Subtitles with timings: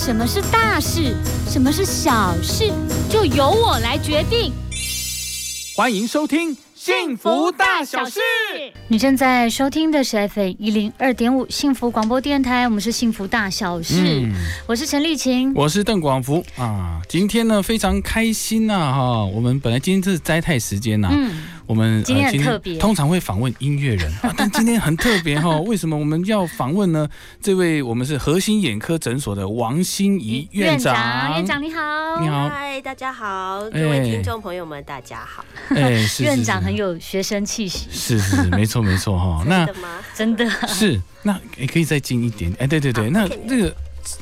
[0.00, 1.12] 什么是大事，
[1.50, 2.72] 什么是小事，
[3.10, 4.52] 就由我来决定。
[5.76, 8.20] 欢迎收听《幸福大小事》。
[8.86, 14.32] 你正在收听的是 FM 一零二点五幸福广播电台，我们是幸福大小事，嗯
[14.68, 15.52] 我是陈丽琴。
[15.54, 22.78] 我是邓广福啊，今天呢非常开心呐哈，我们本来今天这是摘太时间呐、嗯，我们呃今天很特别。
[22.78, 27.06] 通常会访问音乐人，啊、但今天很特别哈、 为什么我们要访问呢？
[27.42, 35.44] 这位我们是核心眼科诊所的王心怡院长，院长你好，你好，嗨，大家好，各哎位听众朋友们，大家好。
[35.68, 39.88] 哎， 是院长很有，学生气息，是是是，没错 没错哈、那真的吗？
[40.14, 40.50] 真的。
[40.68, 43.76] 是那也可以再近一点，哎，对对对，那好可以这个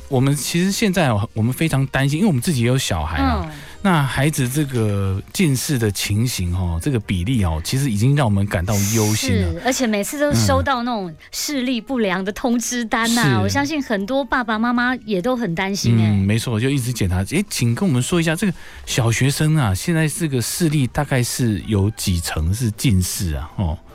[0.09, 3.51] 我们其实现在哦，我们非常担心，因为我们自己也有小孩啊，嗯，
[3.89, 9.53] 那孩子这个近视的情形哦，这个比例哦，其实已经让我们感到忧心了。
[9.53, 17.23] 是，而且每次都收到那种视力不良的通知单呐、是我相信很多爸爸妈妈也都很担心哎、嗯，没错，我就一直检查。
[17.31, 18.51] 哎，请跟我们说一下，这个
[18.85, 23.49] 小学生啊，现在这个视力大概是有几成是近视啊？
[23.55, 23.86] 哦，嗯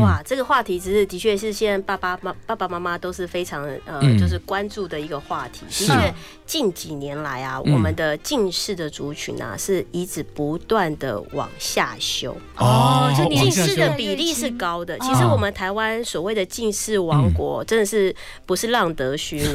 [0.00, 5.64] 哇，这个话题只是的确是现在爸爸妈爸爸妈妈都是非常呃，嗯就是关注的一个话题。
[5.66, 6.14] 的是确，
[6.46, 12.36] 近几年来啊，嗯我们的近视的族群啊，是一直不断的往下修。
[12.56, 14.94] 哦就往近视的比例是高的。
[14.94, 18.14] 哦其实我们台湾所谓的近视王嗯国，真的是
[18.46, 19.54] 不是浪得虚名。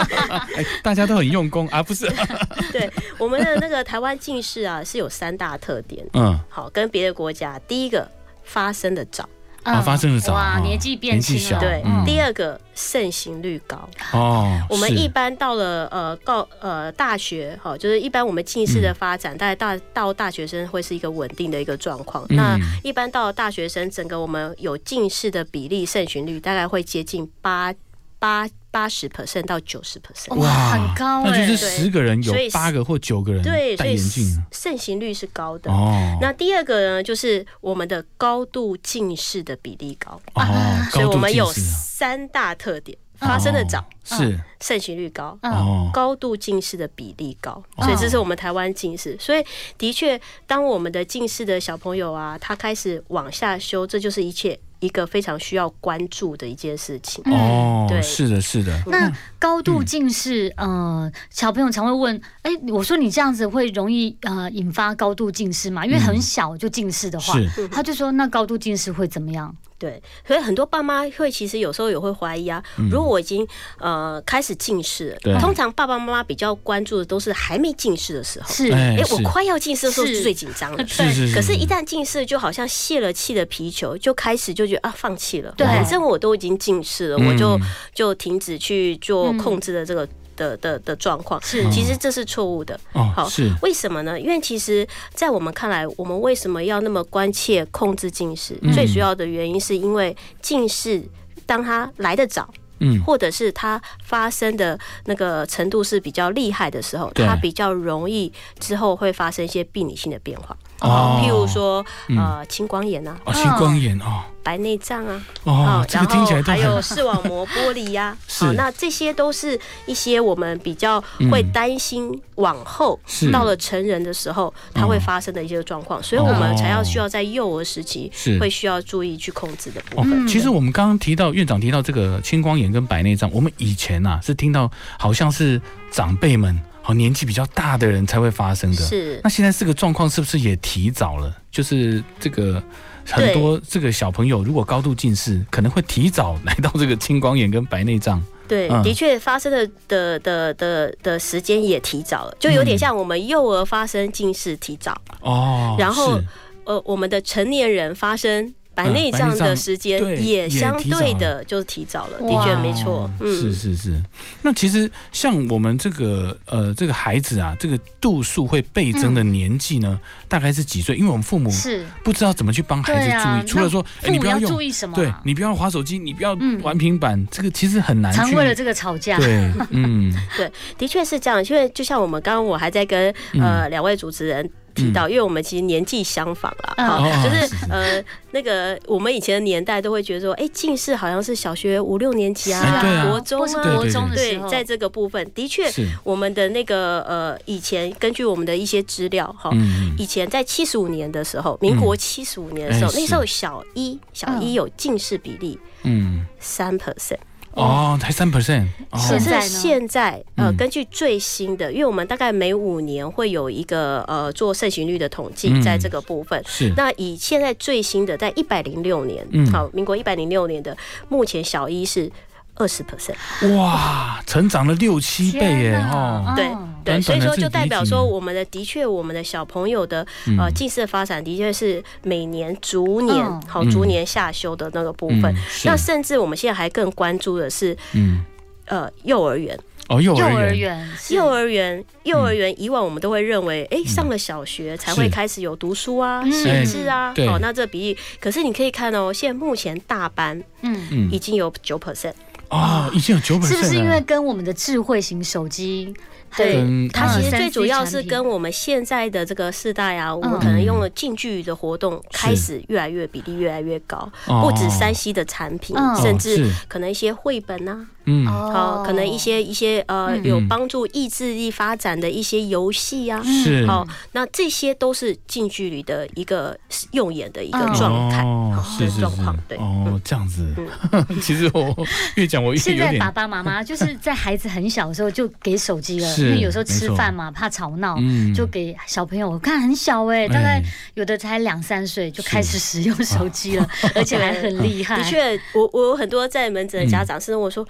[0.56, 2.06] 哎，大家都很用功啊，不是？
[2.72, 6.04] 对，我们的那个台湾近视啊，是有三大特点。
[6.14, 8.08] 嗯，好，跟别的国家，第一个
[8.42, 9.28] 发生的早，
[9.64, 12.04] 啊发生的早哇，哦年纪变轻了，对，嗯。
[12.04, 13.88] 第二个盛行率高。
[14.12, 22.24] 哦，我们一般到了呃高呃大学，哈，就是一般我们近视的发展，大概大到大学生会是一个稳定的一个状况。
[22.28, 22.36] 嗯。
[22.36, 27.74] 那一般到了大学生，整个我们有近视的比例盛行率大概会接近八
[28.18, 30.34] 八八十 percent 到九十 percent。
[30.34, 35.70] 哇，很高哎、那就是十个人有八个或九个人对，戴所以眼镜盛行率是高的。
[35.70, 36.18] 哦。
[36.20, 40.42] 那第二个呢，就是我们的高度近视的比例高，哦，
[40.90, 44.40] 所以我们有三大特点：发生的早、哦是。
[44.58, 45.52] 盛行率高、嗯。
[45.52, 47.84] 哦，高度近视的比例高，哦。
[47.84, 49.16] 所以这是我们台湾近视。
[49.20, 49.44] 所以
[49.78, 57.24] 的确，当我们的近视的小朋友啊，他开始往下修，这就是一切一个非常需要关注的一件事情。
[57.32, 58.02] 哦，对。
[58.02, 59.10] 是的，是的，那
[59.44, 65.84] 高度近视，呃，小朋友常会问，哎、我说你这样子会容易呃引发高度近视吗？
[65.84, 67.68] 因为很小就近视的话，是。
[67.68, 69.54] 他就说那高度近视会怎么样？
[69.76, 73.46] 对，所以很多爸妈会其实有时候也会怀疑啊，如果我已经
[73.78, 75.38] 呃开始近视了，对。
[75.38, 78.48] 通常爸爸妈妈比较关注的都是还没近视的时候。
[78.48, 80.22] 是，哎哎、我快要近视的时候是是。
[80.22, 80.82] 最紧张的。
[80.88, 85.52] 是是是，可是，一旦近视，就好像泄了气的皮球，就开始就觉得啊，放弃了。
[85.54, 85.66] 对。
[85.66, 87.60] 反正我都已经近视了，嗯我就
[87.92, 90.06] 就停止去做嗯控制的这个
[90.36, 91.40] 的的的状况。
[91.42, 92.78] 是其实这是错误的。
[92.92, 94.18] 哦好是为什么呢？
[94.18, 98.58] 因为其实，在我们看来，我们为什么要那么关切控制近视？
[98.62, 101.02] 嗯最主要的原因是因为近视，
[101.46, 102.48] 当它来得早，
[102.80, 110.56] 嗯或者是它发生的那个程度是比较厉害的时候，它比较容易之后会发生一些病理性的变化，
[110.88, 111.20] 哦。
[111.22, 112.16] 譬如说嗯。
[112.18, 114.22] 呃青光眼啊、哦青光眼哦。
[114.42, 118.44] 白内障啊，哦，这个然后还有很视网膜玻璃 呀、是。
[118.44, 123.30] 好，那这些都是一些我们比较会担心往后是。
[123.32, 128.38] 到了成人的时候它会发生的一些状况，所以我们才要需要在幼儿时期是。
[128.38, 135.58] 会需要注意去控制的部哦分。，其实我们刚刚提到院长提到这个青光眼跟白内障，我们以前呐、是听到好像是
[135.90, 136.54] 长辈们
[136.86, 138.76] 好年纪比较大的人才会发生的。
[138.76, 141.34] 是那现在这个状况是不是也提早了？
[141.50, 142.62] 就是这个
[143.06, 148.22] 很多这个小朋友如果高度近视，可能会提早来到这个青光眼跟白内障。
[148.46, 156.20] 对，嗯的确发生的的的的的时间也提早了，就有点像我们幼儿发生近视提早，哦，然后
[156.64, 163.10] 呃，我们的成年人发生白内障的时间也相对的就是提早了，的确没错哦。
[163.20, 164.02] 嗯，是是是。
[164.44, 169.98] 那其实像我们这个呃这个孩子啊，这个度数会倍增的年纪呢，
[170.28, 170.94] 大概是几岁？
[170.96, 175.00] 因为我们父母是，不知道怎么去帮孩子注意，，除了说，哎，你不用注意什么啊？
[175.00, 178.18] 对你不要划手机，你不要嗯玩平板，这个其实很难去。
[178.18, 179.16] 常为了这个吵架。
[179.16, 184.50] 对， 嗯，对的确是这样，因为就像我们刚刚我还在跟呃两位主持人。
[184.74, 186.74] 提到，因为我们其实年纪相仿啦，
[187.22, 193.08] 就是呃那个我们以前的年代都会觉得说，哎、近视好像是小学五六年级啊，是啊啊。
[193.08, 195.70] 国中啊，国中的时候，，对在这个部分的确，
[196.02, 199.50] 我们的那个呃以前根据我们的一些资料哈。
[199.52, 207.18] 嗯，以前在七十五年的时候，民国七十五年的时候，哎那时候是小一小一有近视比例嗯，三 percent，
[207.54, 210.56] 哦，才三 percent，哦，可是现在现在呃，嗯。
[210.56, 215.62] 根据最新的，因为我们大概每五年会有一个呃做盛行率的统计，嗯。
[215.62, 216.42] 在这个部分。
[216.46, 219.46] 是，那以现在最新的，在一百零六年，嗯。
[219.52, 220.76] 好，民国一百零六年的，
[221.08, 222.10] 目前小一是
[222.56, 230.38] 二十 percent，哇，成长了六七倍耶，哦，对嗯对，所以说就代表说我们的的确，我们的小朋友的嗯。
[230.38, 233.42] 呃近视的发展的确是每年逐年嗯。
[233.48, 233.70] 好嗯。
[233.70, 235.34] 逐年下修的那个部分。
[235.64, 238.24] 那甚至我们现在还更关注的是嗯，
[238.66, 239.58] 呃幼儿园。
[239.86, 245.10] 哦，幼幼儿儿园，幼儿园，幼儿园以往我们都会认为，哎、上了小学才会是。
[245.10, 246.32] 开始有读书啊、嗯。
[246.32, 247.28] 写字啊，对。
[247.28, 251.10] 哦，那这比例，可是你可以看哦，现在目前大班嗯，嗯。
[251.12, 252.14] 已，经有九 percent，
[252.54, 255.92] 哦，已经有九 percent 是不是因为跟我们的智慧型手机
[256.36, 270.24] 对嗯，它其实嗯最主要是跟我们现在的这个世代啊，我们嗯可能用了近距离的活动开始越来越比例越来越高，不止山西的产品，嗯甚至可能一些绘本啊，嗯，好、可能一些一些呃嗯。
[270.24, 276.56] 有帮助意志力发展的一些游戏啊，是，好、那这些都是近距离的一个
[276.92, 278.24] 用眼的一个嗯状态，
[278.62, 280.54] 是是是的状况，对，哦嗯，这样子，
[281.20, 281.74] 其实我
[282.16, 288.32] 越讲我越现在爸，爸妈妈就是在孩子很小的时候就给手机了，因为有时候吃饭嘛怕吵闹，嗯。
[288.34, 289.28] 就给小朋友。
[289.28, 290.62] 我看很小哎、大概哎
[290.94, 294.96] 有的才两三岁就开始使用手机了， 而且还很厉害。
[294.98, 297.66] 的确，我我有很多在门诊的家长是跟我说，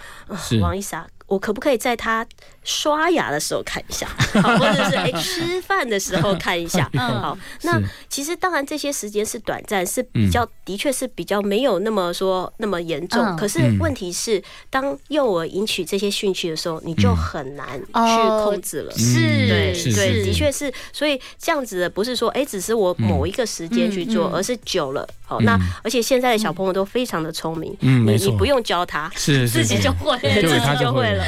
[0.61, 2.27] 王医师啊，我可不可以在他
[2.65, 4.07] 刷牙的时候看一下，
[4.43, 7.21] 好，或者是哎、吃饭的时候看一下， 嗯。
[7.21, 13.37] 好，那其实当然这些时间是短暂，是嗯比较、的确是比较没有那么说那么严重，嗯。
[13.37, 17.17] 可是嗯问题是，当幼儿引起这些兴趣的时候，你就嗯。
[17.17, 18.93] 很难去哦控制了。
[18.97, 25.07] 是，对是对，的确是，所以这样子的不是说，哎、只是我某一个时间去做，而是久了。
[25.27, 25.45] 好，嗯。
[25.45, 31.25] 那而且现在的小朋友都非常的聪明，嗯，没错，你你不用教他，是是自己就会 对自己就会就会了。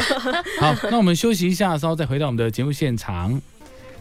[0.59, 3.41] 好，那我们休息一下，稍后再回到我们的节目现场。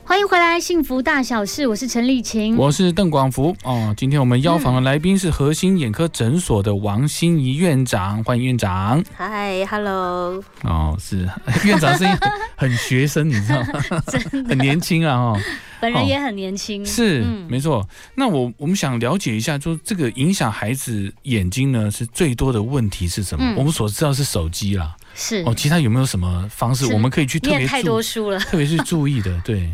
[0.08, 2.56] 欢迎回来，幸福大小事，我是陈丽琴。
[2.56, 3.92] 我是邓广福哦。
[3.98, 9.04] 今天我们邀访的来宾是核心眼科诊所的王心怡院长，欢迎院长。
[9.18, 11.28] 嗨，Hello，哦，是
[11.66, 12.16] 院长声音
[12.56, 14.04] 很很学生，你知道吗？
[14.48, 15.40] 很年轻啊，哦，
[15.92, 17.48] 本人也很年轻，是、嗯。
[17.50, 17.88] 没错。
[18.16, 23.46] 那我我们想了解一下，就这个影响孩子眼睛呢，是最多的问题是什么？
[23.46, 23.56] 嗯。
[23.56, 25.44] 我们所知道是手机啦，是。
[25.46, 29.40] 哦，其他有没有什么方式我们可以去特别太多书了， 特别去注意的？
[29.46, 29.70] 对，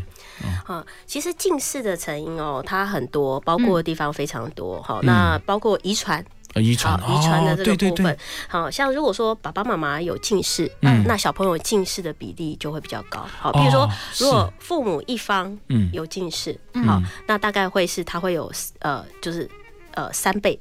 [0.66, 4.82] 啊，其实近视的成因哦，它很多，包括的地方非常多。
[4.82, 5.06] 好、嗯。
[5.06, 6.26] 那包括遗传，呃，
[6.56, 8.16] 遗传，遗传的这哦对对个部分。
[8.16, 8.20] 对，，
[8.50, 11.04] 好像如果说爸爸妈妈有近视，嗯。
[11.08, 13.26] 那小朋友近视的比例就会比较高。
[13.40, 13.90] 好，比如说哦
[14.20, 15.90] 如果父母一方嗯。
[15.94, 16.84] 有近视，嗯。
[16.84, 19.50] 好，那大概会是他会有呃，就是
[19.94, 20.60] 呃三倍。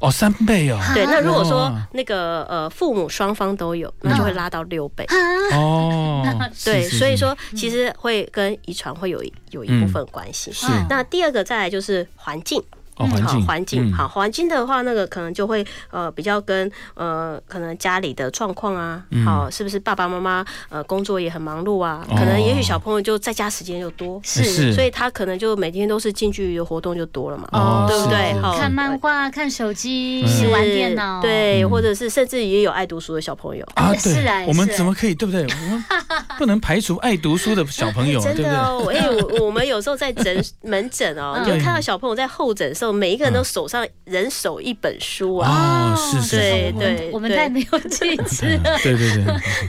[0.00, 5.04] 哦三倍哦，对，那如果说那个呃父母双方都有，那就会拉到六倍。
[5.52, 6.22] 哦，
[6.62, 10.52] 对，所以说其实会跟遗传会有一有一部分关系。
[10.52, 10.66] 是。
[10.66, 12.62] 嗯那第二个再来就是环境，
[12.98, 13.92] 哦环境好环境嗯。
[13.92, 19.24] 好环境的话，那个可能就会呃比较跟呃可能家里的状况啊，嗯。
[19.24, 22.16] 好是不是爸爸妈妈呃工作也很忙碌啊，哦。
[22.16, 24.72] 可能也许小朋友就在家时间就多，是是。
[24.72, 28.32] 所以他可能就每天都是近距离的活动就多了嘛，哦对不对？
[28.40, 30.50] 好看漫画、看手机、嗯。
[30.50, 31.70] 玩电脑，对，嗯。
[31.70, 33.64] 或者是甚至也有爱读书的小朋友。
[33.74, 35.42] 啊，是对啊，我们怎么可以对不对？
[35.42, 35.84] 我们
[36.38, 38.52] 不能排除爱读书的小朋友， 真对不对？
[38.52, 45.94] 的哦，哎、我我们有时候在诊 门诊哦，就看到小朋友在候诊的时候，每一个人都手上人手一本书啊。
[45.94, 48.78] 哦，是是是，对对我们太没有气质了。
[48.82, 49.14] 对对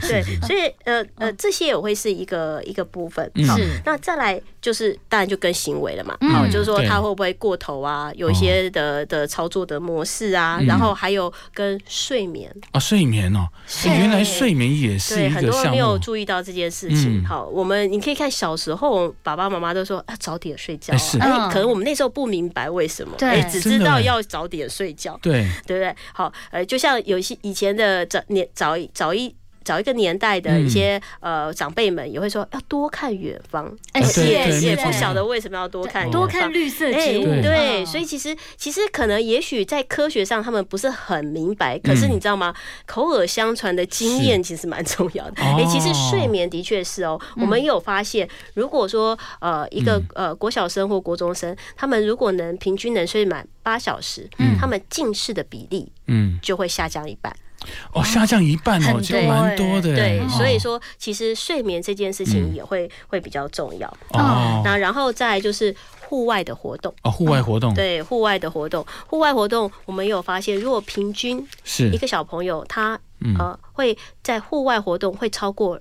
[0.00, 3.30] 对，对所以呃呃，这些也会是一个一个部分。
[3.36, 6.16] 是，那再来就是当然就跟行为了嘛。
[6.20, 8.10] 嗯好，就是说他会不会过头啊？
[8.14, 12.54] 有一些的的操作的模式啊，嗯然后还有跟睡眠。
[12.72, 13.48] 啊，睡眠哦，
[13.84, 17.22] 原来睡眠也是对，一很多人个项目，没有注意到这件件事情。
[17.22, 25.94] 嗯好，我们你可以看小时候爸爸妈妈都说啊早点睡觉、啊，哎是可能我们那时候不明白为什么，对哎只知道要早点睡觉，对，对不对？
[26.12, 29.34] 好，呃，就像有一些以前的早年早一早一。
[29.70, 37.86] 早一个年代的一些、呃长辈们也会说要多看远方，哎是也也不晓得为什么要多看，多看绿色哎，植物，对。
[37.86, 42.52] 所以其实其实可能也许在科学上他们不是很明白，可是嗯你知道吗？
[42.84, 45.40] 口耳相传的经验其实蛮重要的。
[45.44, 57.32] 哦哎，其实睡眠的确是哦，我们也有发现，如果说呃一个呃国小生或国中生，他们如果能平均能睡满八小时，他们近视的比例嗯，就会下降一半。
[57.92, 60.28] 哦，下降一半哦，很其实蛮多的，对，哦。
[60.28, 63.88] 所以说其实睡眠这件事情也会会比较重要。
[64.10, 64.62] 哦。
[64.64, 65.74] 那然后再就是
[66.08, 66.94] 户外的活动。
[67.02, 67.72] 哦，户外活动。
[67.74, 71.90] 对户外的活动，户外活动我们有发现，如果平均是。
[71.90, 73.34] 一个小朋友他嗯。
[73.38, 75.80] 呃会在户外活动会超过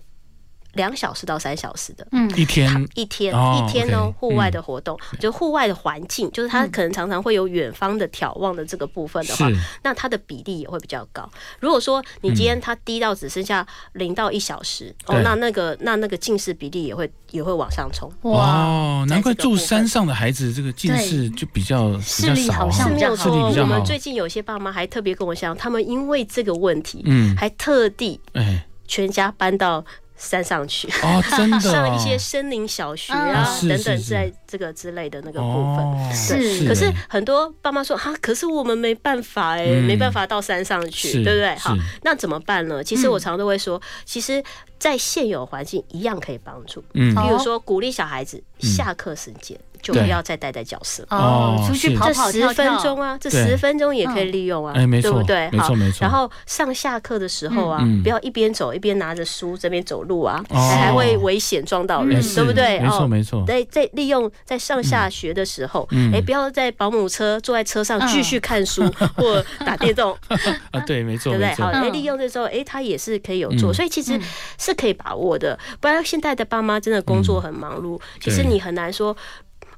[0.74, 2.08] 两小时到三小时的。
[2.12, 9.50] 嗯一天一天、哦一天哦户外的活动、就户外的环境，就是他可能常常会有远方的眺望的这个部分的话，
[9.84, 11.30] 那它的比例也会比较高。
[11.60, 18.12] 如果说你今天它低到只剩下零到一小时、哦，那那个那那个近视比例也会也会往上冲。
[18.24, 23.50] 哇，哦，难怪住山上的孩子这个近视就比较比视力好像是没有错。
[23.50, 29.84] 比较好我们最近有些爸妈还特别跟我讲，他们因为这个问题，嗯，还特地哎，全家搬到
[30.20, 30.88] 山上去。
[31.02, 35.84] 哦，真的哦上一些森林小学啊啊等等在这个之类的那个部分。
[35.84, 36.12] 哦。
[36.14, 36.68] 是。
[36.68, 39.90] 可是哎很多爸妈说啊，可是我们没办法哎、嗯。
[39.90, 41.56] 没办法到山上去，对不对？
[41.56, 42.84] 好，那怎么办呢？
[42.84, 44.44] 其实我常常都会说，其实，
[44.78, 46.84] 在现有环境一样可以帮助。
[46.94, 47.16] 嗯。
[47.16, 51.04] 比如说，鼓励小孩子下课时间就不要再待在教室。
[51.10, 55.46] 哦，哦出去跑跑这十分钟啊，这十分钟也可以利用啊，哎没错对不对？
[55.46, 55.98] 好没错没错。
[56.02, 60.58] 然后上下课的时候啊，不要一边走一边拿着书这边走路啊，哦。
[60.80, 62.80] 还会危险撞到人，对不对？
[62.80, 66.12] 没错哦没错，在在利用在上下学的时候，嗯。
[66.14, 68.84] 哎，不要在保姆车坐在车上继续看书
[69.16, 70.16] 或打电动，
[70.72, 71.64] 啊，对，没错对不对？
[71.64, 71.84] 好，，嗯。
[71.84, 74.20] 哎，利用的时候，哎，他也是可以有做，嗯所以其实
[74.58, 75.58] 是可以把握的。
[75.80, 79.16] 不然现在的爸妈真的工作很忙碌，其实你很难说。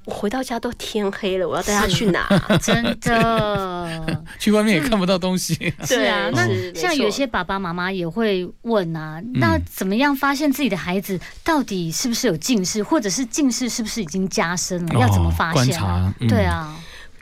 [0.05, 2.27] 我回到家都天黑了，我要带他去哪？
[2.62, 4.24] 真的。
[4.39, 5.53] 去外面也看不到东西，
[5.84, 15.00] 是啊，那像有些爸爸妈妈也会问啊，嗯那怎么样发现自己的孩子到底是不是有近视，或者是近视是不是已经加深了？
[15.00, 15.79] 要怎么发现啊？
[15.79, 16.75] 察，嗯对，啊，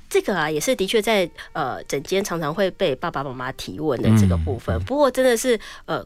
[0.10, 4.82] 这个啊，也是的确在呃整间常常会被爸爸妈妈提问的这个部分。
[4.84, 6.06] 不过真的是呃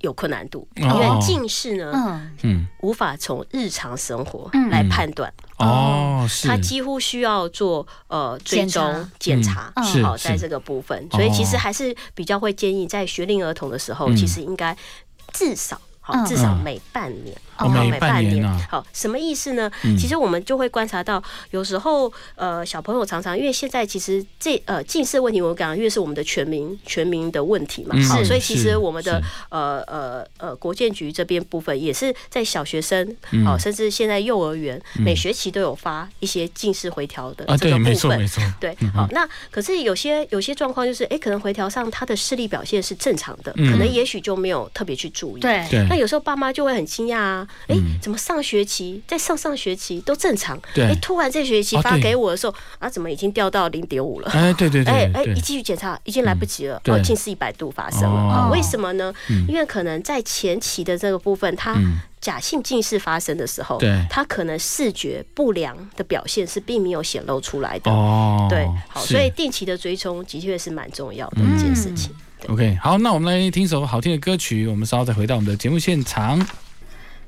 [0.00, 0.98] 有困难度，因哦。
[0.98, 4.68] 为近视呢、嗯，嗯，无法从日常生活嗯。
[4.70, 8.92] 来判断，哦，是，它几乎需要做呃追检查。
[8.92, 9.72] 踪检查。
[10.02, 14.16] 好，在这个部分，所以其实哦还是比较会建议在学龄儿童的时候，嗯。
[14.16, 14.76] 其实应该
[15.32, 16.24] 至少好嗯。
[16.24, 18.66] 至少嗯每半年，哦好每半年啊。
[18.70, 19.70] 好，什么意思呢？
[19.84, 19.96] 嗯。
[19.96, 33.46] 其实我们就会观察到，有时候呃小朋友常常因为现在其实这呃近视问题，我讲因为是我们的全民全民的问题嘛，是所以其实我们的呃呃呃国建局这边部分也是在小学生嗯。
[33.46, 37.82] 哦，甚至现在幼儿园每学期都有发一些近视回调的这个部分。
[37.82, 38.26] 没错没。
[38.26, 43.70] 错，对嗯，好，那可是有些有些状况就是，哎，可能回调上他的视力表现是正常的，嗯。
[43.70, 45.40] 可能也许就没有特别去注意。
[45.40, 45.86] 对，对。
[45.88, 54.30] 那有时候爸妈就会很惊讶啊，哎、嗯怎么上学期在上上学期都正常，对哎，突然这学期发给我的时候、啊，怎么已经掉到零点五了？
[54.34, 59.12] 哎，对对对哎哎，对一，继续检查已经来不及了，对哦，近视一百度发生了、为什么呢？
[59.28, 67.90] 嗯因为可能在前期的这个部分，它嗯假性近视发生的时候，对它可能视觉不良的表现是并没有显露出来的。
[67.90, 72.12] 哦，对，好，所以定期的追踪的确是蛮重要的一件事情。
[72.48, 76.38] OK，好，那我们来听首好听的歌曲，我们稍后再回到我们的节目现场。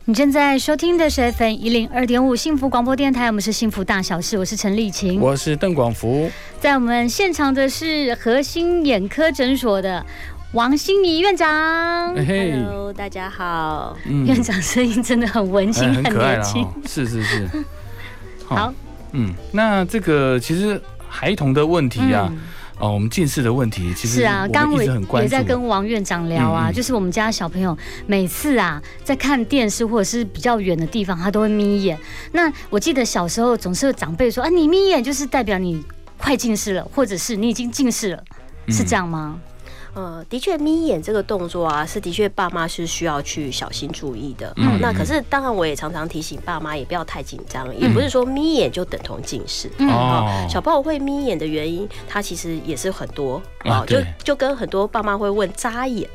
[0.04, 5.20] 你正在收听的是 FM 一零二点五幸福广播电台，我们是幸福大小事，我是陈丽琴。
[5.20, 6.28] 我是邓广福，
[6.58, 10.04] 在我们现场的是核心眼科诊所的
[10.54, 12.16] 王心怡院长。
[12.16, 13.96] ，Hello，大家好。
[14.04, 17.48] 嗯院长声音真的很温馨，哎很可爱了年轻哦。，是是 是，
[18.44, 18.74] 好，
[19.12, 22.38] 嗯，那这个其实孩童的问题啊，嗯
[22.78, 24.72] 哦，我们近视的问题，其实是啊，刚刚
[25.08, 27.76] 我也在跟王院长聊啊，就是我们家小朋友
[28.06, 31.96] 每次啊在看电视或者是比较远的地方，他都会眯眼。
[32.32, 35.84] 那我记得小时候总是有长辈说啊，你眯眼就是代表你
[36.18, 38.24] 快近视了，或者是你已经近视了，
[38.66, 38.72] 嗯。
[38.72, 39.38] 是这样吗？
[39.94, 44.52] 呃，的确，眯眼这个动作啊，是的确爸妈是需要去小心注意的。
[44.56, 44.64] 嗯。
[44.64, 49.70] 好，那可是当然我也常常提醒爸妈，也不要太紧张，也不是说眯眼就等同近视。
[49.78, 49.88] 嗯。
[49.90, 56.08] 哦，小朋友会眯眼的原因，它其实也是很多啊哦，就就跟很多爸妈会问眨眼，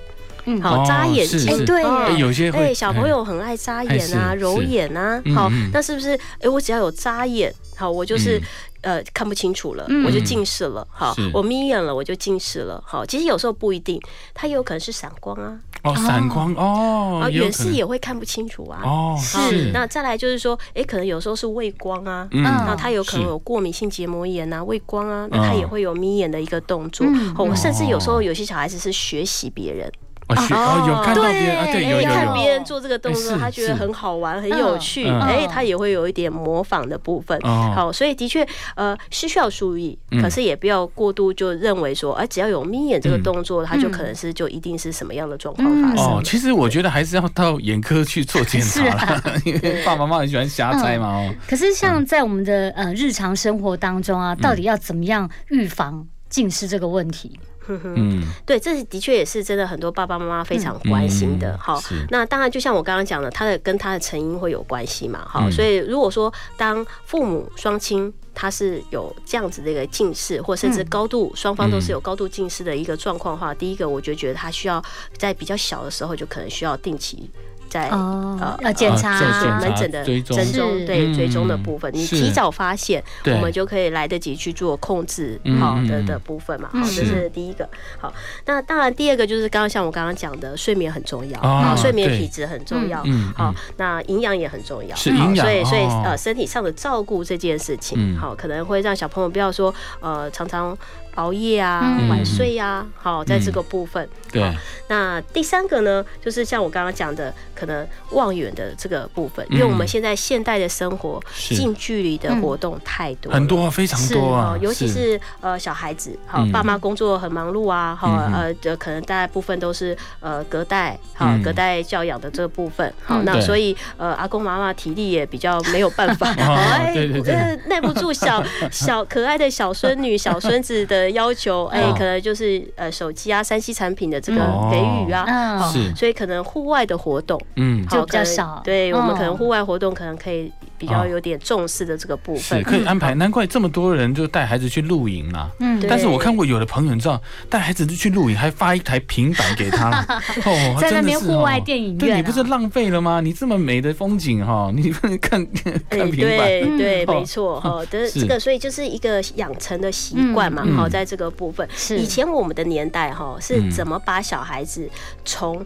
[0.45, 0.59] 嗯。
[0.59, 1.83] 好哦扎眼睛，对
[2.17, 6.19] 有些哎，小朋友很爱扎眼啊、揉眼啊，好嗯嗯，那是不是？
[6.39, 8.41] 哎，我只要有扎眼，好，我就是嗯
[8.87, 10.05] 呃看不清楚了，嗯。
[10.05, 13.99] 我就近视了，好，我眯眼了，我就近视了，好，其实有时候不一定，
[14.33, 18.81] 它也有可能是散光啊，哦，闪光哦，啊，远视也会看不清楚啊。
[18.85, 19.71] 哦，是。
[19.73, 22.41] 那再来就是说，哎，可能有时候是畏光啊，嗯。
[22.43, 27.05] 那他有可能有过敏性结膜炎啊、畏光啊，那他嗯也会有眯眼的一个动作。
[27.09, 27.35] 嗯。
[27.37, 28.23] 哦，甚至有时候哦。
[28.23, 29.91] 有些小孩子是学习别人，
[30.35, 35.21] 哦有看到别人啊，对，有看别人做这个动作，他觉得很好玩、很有趣，嗯。
[35.21, 37.37] 哎，嗯他也会有一点模仿的部分。
[37.43, 37.71] 哦。
[37.75, 40.21] 好，所以的确，呃，是需要注意，嗯。
[40.21, 51.33] 可是也不要过度就认为说，哎，只要有眯眼这个嗯动作，他就可能是就一定是什么样的状况发生哦，其实我觉得还是要到眼科去做检查， 因为爸爸妈妈很喜欢瞎猜嘛哦。
[51.47, 57.39] 可是像在我们的呃日常生活当中啊，到底要怎么样预防近视这个问题？
[57.67, 61.51] 哼 哼嗯，对，这是的确也是真的很多爸爸妈妈非常关心的。
[61.51, 65.25] 嗯好、是那当然就像我刚刚讲的，他的跟他的成因会有关系嘛。
[65.27, 74.83] 好、嗯所以如果说当父母双亲他是有这样子的一个近视，或甚至嗯高度双方都是有高度近视的一个状况的话，第一个我就觉得他需要
[75.17, 77.29] 在比较小的时候就可能需要定期。
[77.69, 86.05] 在哦呃要检查门诊的追踪对嗯追踪的部分，你提早发现，我们就可以来得及去做控制嗯好的嗯。
[86.05, 86.69] 的部分嘛。
[86.71, 86.83] 好，嗯。
[86.95, 87.67] 这是第一个。
[87.99, 88.13] 好，
[88.45, 93.01] 那当然第二个就是刚刚像我刚刚讲的，睡眠很重要哦啊，睡眠体质很重要。
[93.05, 96.03] 嗯好嗯，那营养也很重要，是好营养所以所以哦。
[96.05, 98.17] 呃，身体上的照顾这件事情，嗯。
[98.17, 100.77] 好，可能会让小朋友不要说呃常常
[101.17, 102.09] 熬夜啊、嗯。
[102.09, 104.09] 晚睡呀，好，在这个部分。
[104.31, 104.51] 对，
[104.87, 115.19] 那第三个呢，就是像我刚刚讲的，可能望远的这个部分，因为我们嗯现在现代的生活近距离的活动太多很多非常多啊哦，，尤其是。
[115.41, 121.41] 呃小孩子，好嗯，爸妈工作很忙碌啊，好呃，这可能大部分都是呃隔代，好嗯。
[121.41, 123.25] 隔代教养的这个部分，好，嗯。
[123.25, 127.33] 那所以呃阿公妈妈体力也比较没有办法，哦哎对对对。
[127.33, 135.59] 呃耐不住小小可爱的小孙女、小孙子的要求，哎哦，可能就是呃手机啊、三 C 产品的这个嗯给予啊，嗯。
[135.59, 135.93] 好是。
[135.95, 137.39] 所以可能户外的活动。
[137.55, 137.85] 嗯。
[137.87, 138.61] 就比较少。
[138.63, 142.59] 对我们可能嗯户外活动可能可以比较哦有点重视的这个部分。
[142.59, 145.49] 是，可以安排，难怪这么多人就带孩子去露营啦。
[145.59, 145.83] 嗯。
[145.87, 149.89] 但是我看过有的朋友，你知道带孩子去露营，还发一台平板给他，
[150.45, 151.99] 哦，在那边户外哦电影院啊。
[151.99, 153.21] 对你不是浪费了吗？
[153.21, 155.41] 你这么美的风景哈，你不能看
[155.89, 157.19] 哎，看平板，嗯对对，哦。
[157.19, 157.83] 没错哈。
[157.89, 158.21] 的是。
[158.21, 161.97] 这个，所以就是一个养成的习惯嘛嗯，哈，嗯在这个部分，是。
[161.99, 163.69] 以前我们的年代哈，是嗯。
[163.69, 164.89] 怎么把小孩子
[165.23, 165.63] 从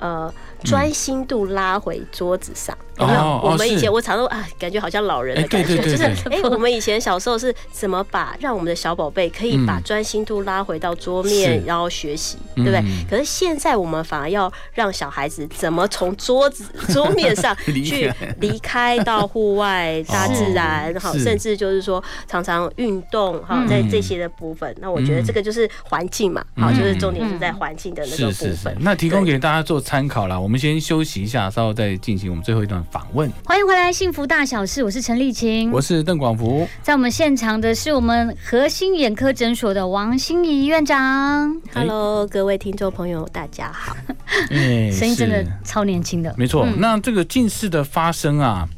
[0.00, 0.32] 呃
[0.64, 2.76] 专心度拉回桌子上？
[2.98, 3.40] 有没有？
[3.42, 3.80] 我们以是。
[3.80, 9.82] 前我常都啊，感觉好像老人的感觉，就是哎，我们以前小时候是怎么把让我们的小宝贝可以把嗯。
[9.84, 11.66] 专心度拉回到桌面，是。
[11.66, 13.04] 然后学习，对不对嗯？
[13.10, 23.68] 可是现在我们反而要让小孩子怎么从桌子桌面上 去离开到户外大自然，好，甚至就是说常常运动，哈，嗯。
[23.68, 30.38] 在这些的部分，那我觉得这个就是环境嘛，好，嗯就是重点是在环境的那个部是是是分。，那提供给大家做参考啦。
[30.38, 33.30] 我们先休息一下，稍后再进行我们最后一段访问。
[33.44, 35.70] 欢迎回来，《幸福大小事》，我是陈丽琴。
[35.70, 43.96] 我是邓广福，在我们现场的是我们核心眼科诊所的王心怡院长，Hello，各位听众朋友，大家好。
[44.50, 46.34] 哎 声音真的超年轻的。
[46.36, 46.64] 没错。
[46.66, 48.68] 嗯那这个近视的发生啊，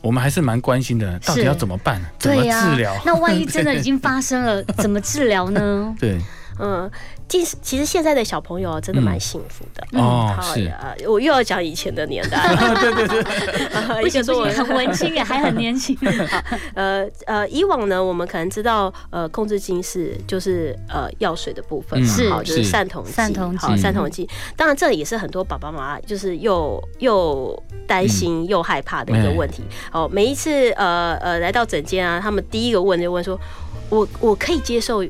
[0.00, 2.00] 我们还是蛮关心的，到底要怎么办？
[2.18, 2.94] 怎么对呀治疗？
[3.04, 5.94] 那万一真的已经 发生了，怎么治疗呢？
[5.98, 6.18] 对
[6.60, 6.88] 嗯，
[7.26, 9.98] 近视其实现在的小朋友真的蛮幸福的。
[9.98, 12.74] 哦，好是呃，我又要讲以前的年代 了。
[12.80, 13.22] 对对对，
[14.02, 15.96] 不一个说我行不行，很文青 也，还很年轻。
[16.74, 24.28] 呃呃，以往呢，我们可能知道，呃，控制近视就是呃药水的部分是好，就是是散瞳剂，散瞳剂好，散瞳剂。
[24.56, 29.62] 当然，这也是很多爸爸妈妈就是又又担心又害怕的一个问题。
[29.92, 33.38] 哦，每一次呃呃来到诊间啊，他们第一个问就问说，
[33.88, 35.02] 我我可以接受。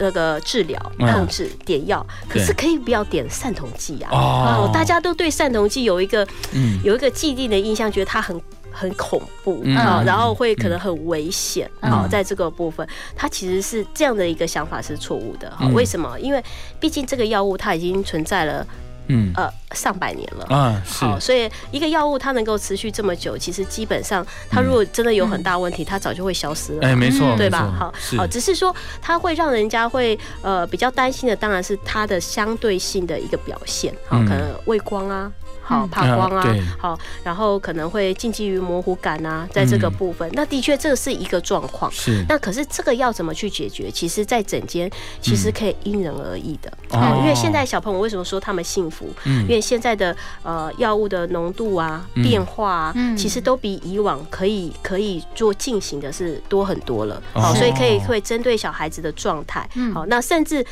[0.00, 1.06] 那个治疗嗯。
[1.12, 4.10] 控制点药，可是可以不要点散瞳剂啊？
[4.10, 4.66] 哦。
[4.66, 6.80] 哦，大家都对散瞳剂有一个嗯。
[6.82, 8.40] 有一个既定的印象，觉得它很
[8.72, 9.76] 很恐怖嗯。
[9.76, 10.04] 啊、嗯。
[10.04, 11.90] 然后会可能很危险嗯。
[11.90, 16.18] 好，在这个部分，它其实是这样的一个想法是错误的为什么？
[16.18, 16.42] 因为
[16.80, 18.66] 毕竟这个药物它已经存在了
[19.10, 20.44] 嗯呃上百年了。
[20.54, 26.88] 啊是好，所以一个药物它能够持续这么久，其实基本上它如果真的有很大问题，它早就会消失了。
[26.88, 27.36] 哎没错？
[27.36, 35.30] 对吧好好，只是说它会让人家会呃比较担心的，当然是它的相对性的一个表现，好，嗯可能畏光啊，
[35.70, 41.90] 好嗯怕光啊好，然后可能会近距于模糊感啊，在这个嗯部分，那的确这是一个状况。
[41.92, 43.88] 是那可是这个要怎么去解决？
[43.90, 46.68] 其实，在整间其实可以因人而异的。
[46.90, 49.08] 哦哦，因为现在小朋友为什么说他们幸福？
[49.24, 57.22] 嗯因为现在的呃药物的浓度啊、嗯变化啊，嗯其实都比以往可以可以做进行的是多很多了。
[57.34, 59.68] 哦好，所以可以会针对小孩子的状态。
[59.76, 60.66] 嗯好，那甚至。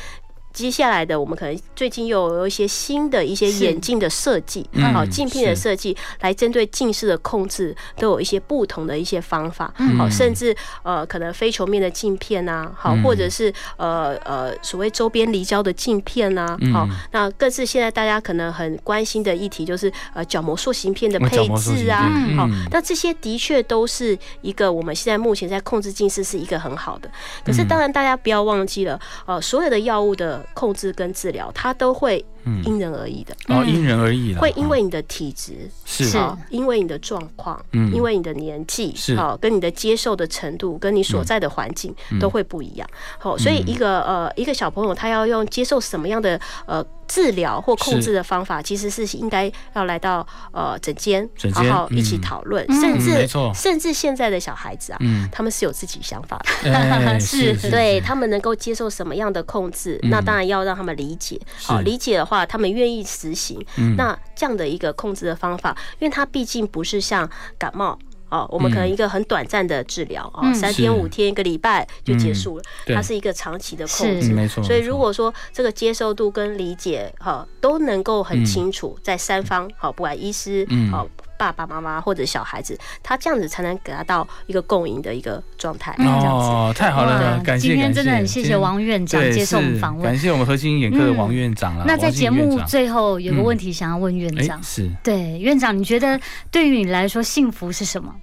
[0.51, 4.93] 接下来的，我们可能最近又有一些新的一些眼镜的设计，嗯。
[4.93, 9.73] 好镜片的设计，来针对近视的控制，都有一些不同的一些方法。
[9.77, 9.97] 嗯。
[9.97, 13.03] 好，甚至呃，可能非球面的镜片啊，好，嗯。
[13.03, 16.73] 或者是呃呃所谓周边离焦的镜片啊，嗯。
[16.73, 27.09] 好，那更是现在大家可能很关心的议题，就是呃角膜塑形片的配置啊片，好嗯，那这些的确都是一个我们现在目前在控制近视是一个很好的。
[27.45, 27.67] 可是嗯。
[27.69, 32.63] 当然大家不要忘记了，呃，所有的药物的控制跟治疗，它都会嗯。
[32.63, 35.69] 因人而异的，哦，因人而异了，会因为你的体质。
[35.85, 36.05] 是。
[36.49, 37.93] 因为你的状况，嗯。
[37.93, 39.15] 因为你的年纪，是。
[39.15, 42.19] 好，跟你的接受的程度，跟你所在的环境嗯。
[42.19, 42.87] 都会不一样。
[43.17, 52.79] 好，所以一个呃一个小朋友他要用接受什么样的呃治疗或控制的方法，其实是应该要来到呃诊间，诊间好好一起嗯讨论，嗯。
[52.79, 53.51] 甚至嗯没错。
[53.53, 56.73] 甚至现在的小孩子啊，嗯，他们是有自己想法的。
[56.73, 60.09] 哎 是是，对他们能够接受什么样的控制，嗯。
[60.09, 61.39] 那当然要让他们理解。
[61.61, 61.83] 好，是。
[61.83, 63.59] 理解的话，他们愿意实行。
[63.77, 63.95] 嗯。
[63.97, 67.97] 那这样的一个控制的方法，因为它毕竟不是像感冒。
[68.29, 70.53] 哦，我们可能一个很短暂的治疗啊，嗯。
[70.53, 72.95] 三天五天一个礼拜就结束了，对。
[72.95, 74.31] 它是一个长期的控制。
[74.31, 80.91] 嗯没错，所以如果说这个接受度跟理解哈都能够很清楚，在三方好，不管医师嗯。
[80.91, 81.07] 好
[81.39, 85.95] 爸爸妈妈或者小孩子，他这样子才能给他到一个共赢的一个状态。
[85.99, 90.17] 哦，太好了，感谢，今天真的很谢谢王院长接受我们是访问感。
[90.17, 91.85] 谢我们核心眼科的王院长了。
[91.87, 96.19] 那在节目最后有个问题想要问院长，哎是对院长，你觉得
[96.51, 98.13] 对于你来说幸福是什么？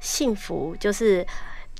[0.00, 1.24] 幸福就是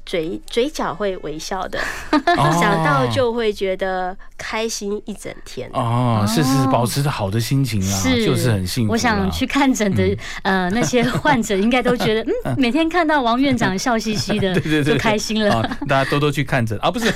[0.07, 1.79] 嘴嘴角会微笑的，
[2.13, 5.69] 哦想到就会觉得开心一整天。
[5.73, 8.93] 哦，是是哦保持着好的心情啊，就是很幸福。
[8.93, 10.05] 我想去看诊的、
[10.43, 15.55] 嗯呃那些患者应该都觉得，嗯， 每天看到王院长笑嘻嘻的， 对对对就开心了。
[15.61, 17.11] 啊，大家多多去看诊啊，不是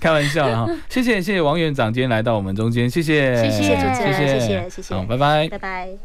[0.00, 0.72] 开玩笑了哈。
[0.88, 5.48] 谢谢谢谢王院长今天来到我们中间，谢谢谢谢主持人，谢谢谢谢谢好，拜拜。
[5.48, 5.96] 拜拜。